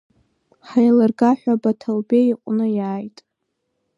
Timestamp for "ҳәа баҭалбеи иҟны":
1.39-2.65